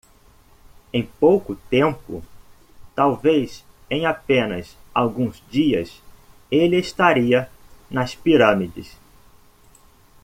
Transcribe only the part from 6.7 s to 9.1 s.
estaria nas pirâmides.